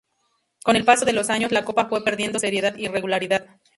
Con 0.63 0.75
el 0.75 0.83
paso 0.83 1.05
de 1.05 1.13
los 1.13 1.29
años, 1.29 1.51
la 1.51 1.63
Copa 1.63 1.85
fue 1.85 2.03
perdiendo, 2.03 2.39
seriedad 2.39 2.73
y 2.75 2.87
regularidad. 2.87 3.47